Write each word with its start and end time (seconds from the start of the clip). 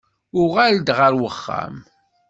Uɣal-d 0.41 0.87
ɣer 0.97 1.13
wexxam. 1.19 1.75